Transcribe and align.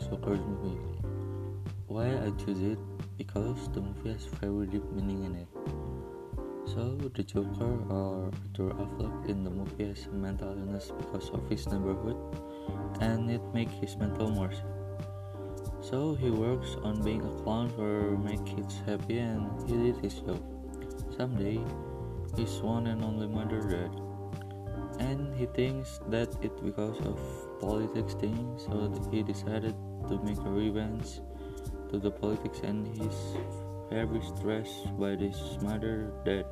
Joker's 0.00 0.40
movie. 0.40 0.78
Why 1.86 2.06
I 2.06 2.30
choose 2.44 2.60
it? 2.60 2.78
Because 3.18 3.68
the 3.72 3.80
movie 3.80 4.12
has 4.12 4.24
very 4.40 4.66
deep 4.66 4.84
meaning 4.92 5.24
in 5.24 5.34
it. 5.36 5.48
So 6.66 6.96
the 6.96 7.22
Joker 7.22 7.78
or 7.88 8.30
Arthur 8.58 8.74
Fleck 8.96 9.28
in 9.28 9.44
the 9.44 9.50
movie 9.50 9.88
has 9.88 10.06
a 10.06 10.10
mental 10.10 10.48
illness 10.48 10.90
because 10.96 11.30
of 11.30 11.48
his 11.48 11.66
neighborhood 11.68 12.16
and 13.00 13.30
it 13.30 13.42
makes 13.52 13.74
his 13.74 13.96
mental 13.96 14.32
worse. 14.32 14.62
So 15.80 16.14
he 16.14 16.30
works 16.30 16.76
on 16.82 17.02
being 17.02 17.22
a 17.22 17.42
clown 17.42 17.70
for 17.76 18.16
make 18.18 18.44
kids 18.46 18.80
happy 18.86 19.18
and 19.18 19.46
he 19.68 19.76
did 19.76 19.98
his 20.02 20.14
job. 20.14 20.42
Someday 21.16 21.60
his 22.36 22.60
one 22.60 22.86
and 22.86 23.04
only 23.04 23.28
mother 23.28 23.60
died. 23.60 24.13
And 24.98 25.34
he 25.34 25.46
thinks 25.46 26.00
that 26.08 26.28
it 26.42 26.52
because 26.64 26.98
of 27.06 27.18
politics 27.60 28.14
thing, 28.14 28.58
so 28.58 28.92
he 29.10 29.22
decided 29.22 29.74
to 30.08 30.18
make 30.22 30.38
a 30.38 30.50
revenge 30.50 31.20
to 31.90 31.98
the 31.98 32.10
politics 32.10 32.60
and 32.64 32.86
he's 32.86 33.36
very 33.90 34.20
stressed 34.36 34.98
by 34.98 35.14
this 35.14 35.38
mother 35.62 36.12
that 36.24 36.46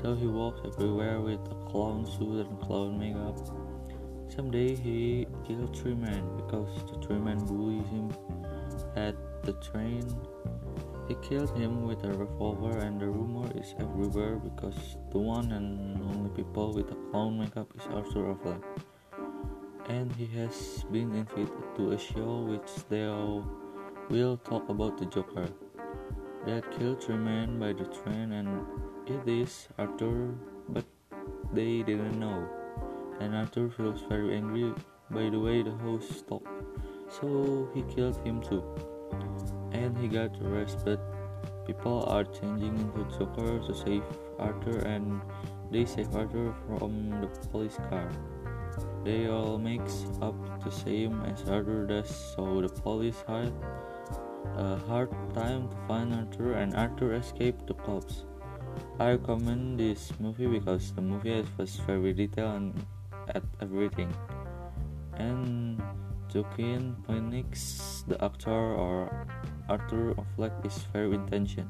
So 0.00 0.14
he 0.14 0.26
walks 0.26 0.60
everywhere 0.64 1.20
with 1.20 1.40
a 1.50 1.54
clown 1.70 2.06
suit 2.06 2.46
and 2.46 2.60
clown 2.60 2.98
makeup. 2.98 3.38
Someday 4.28 4.76
he 4.76 5.26
killed 5.46 5.76
three 5.76 5.94
men 5.94 6.22
because 6.36 6.70
the 6.90 6.98
three 7.04 7.18
men 7.18 7.38
bullied 7.46 7.86
him 7.86 8.12
at 8.96 9.16
the 9.42 9.54
train. 9.54 10.06
He 11.08 11.16
killed 11.22 11.56
him 11.56 11.82
with 11.82 12.04
a 12.04 12.12
revolver 12.12 12.78
and 12.78 13.00
the 13.00 13.08
is 13.68 13.74
everywhere 13.80 14.36
because 14.36 14.96
the 15.10 15.18
one 15.18 15.52
and 15.52 16.00
only 16.02 16.30
people 16.30 16.72
with 16.72 16.90
a 16.90 16.94
clown 17.10 17.38
makeup 17.38 17.70
is 17.76 17.86
Arthur 17.92 18.34
Fleck. 18.42 18.62
And 19.88 20.12
he 20.12 20.26
has 20.38 20.84
been 20.92 21.14
invited 21.14 21.50
to 21.76 21.92
a 21.92 21.98
show 21.98 22.44
which 22.48 22.70
they 22.88 23.06
will 24.10 24.36
talk 24.36 24.68
about 24.68 24.98
the 24.98 25.06
Joker 25.06 25.48
that 26.46 26.70
killed 26.78 27.02
three 27.02 27.16
men 27.16 27.58
by 27.58 27.72
the 27.72 27.84
train 27.84 28.32
and 28.32 28.64
it 29.06 29.26
is 29.26 29.68
Arthur, 29.78 30.34
but 30.68 30.84
they 31.52 31.82
didn't 31.82 32.18
know. 32.18 32.48
And 33.20 33.34
Arthur 33.34 33.70
feels 33.70 34.02
very 34.08 34.36
angry 34.36 34.72
by 35.10 35.30
the 35.30 35.40
way 35.40 35.62
the 35.62 35.72
host 35.82 36.28
talked, 36.28 36.46
so 37.08 37.68
he 37.74 37.82
killed 37.94 38.16
him 38.24 38.40
too. 38.40 38.62
And 39.72 39.96
he 39.98 40.08
got 40.08 40.36
arrested. 40.42 41.00
People 41.68 42.08
are 42.08 42.24
changing 42.24 42.72
into 42.80 43.04
Joker 43.12 43.60
to 43.60 43.74
save 43.76 44.02
Arthur, 44.40 44.80
and 44.88 45.20
they 45.70 45.84
save 45.84 46.16
Arthur 46.16 46.56
from 46.64 47.20
the 47.20 47.28
police 47.52 47.76
car. 47.92 48.08
They 49.04 49.28
all 49.28 49.58
mix 49.58 50.08
up 50.22 50.32
the 50.64 50.72
same 50.72 51.20
as 51.28 51.44
Arthur 51.44 51.84
does, 51.84 52.08
so 52.08 52.64
the 52.64 52.72
police 52.72 53.20
had 53.28 53.52
a 54.56 54.80
hard 54.88 55.12
time 55.34 55.68
to 55.68 55.76
find 55.86 56.14
Arthur, 56.16 56.56
and 56.56 56.74
Arthur 56.74 57.12
escaped 57.12 57.66
the 57.68 57.74
cops. 57.74 58.24
I 58.98 59.20
recommend 59.20 59.78
this 59.78 60.12
movie 60.18 60.46
because 60.46 60.92
the 60.92 61.02
movie 61.02 61.44
was 61.58 61.76
very 61.84 62.14
detailed 62.14 62.56
and 62.56 62.86
at 63.36 63.44
everything. 63.60 64.08
And 65.20 65.82
Joaquin 66.32 66.96
Phoenix, 67.06 68.04
the 68.08 68.22
actor 68.24 68.50
or 68.50 69.26
Arthur 69.68 70.14
Fleck, 70.36 70.52
is 70.64 70.78
very 70.92 71.14
intention. 71.14 71.68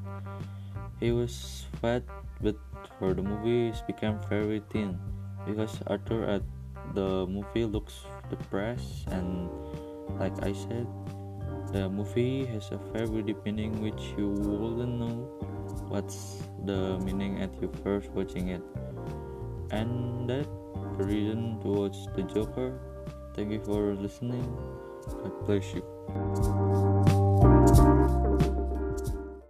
He 1.00 1.12
was 1.12 1.66
fat, 1.82 2.02
but 2.40 2.56
for 2.98 3.14
the 3.14 3.22
movie, 3.22 3.70
he 3.70 3.82
became 3.86 4.18
very 4.28 4.62
thin. 4.70 4.98
Because 5.46 5.78
Arthur 5.86 6.24
at 6.24 6.42
the 6.94 7.26
movie 7.26 7.64
looks 7.64 8.06
depressed 8.30 9.06
and, 9.10 9.48
like 10.18 10.34
I 10.42 10.52
said, 10.52 10.86
the 11.72 11.88
movie 11.88 12.46
has 12.46 12.70
a 12.72 12.78
very 12.92 13.22
deep 13.22 13.44
meaning 13.44 13.82
which 13.82 14.14
you 14.16 14.28
wouldn't 14.30 14.98
know 14.98 15.28
what's 15.88 16.42
the 16.64 16.98
meaning 17.04 17.40
at 17.40 17.52
you 17.60 17.70
first 17.84 18.10
watching 18.10 18.48
it. 18.48 18.62
And 19.70 20.28
that 20.28 20.48
the 20.98 21.04
reason 21.04 21.60
to 21.62 21.68
watch 21.68 21.96
the 22.16 22.22
joker. 22.22 22.80
Thank 23.34 23.52
you 23.52 23.60
for 23.60 23.94
listening. 23.94 24.42
God 25.06 25.46
bless 25.46 25.74
you 25.74 27.07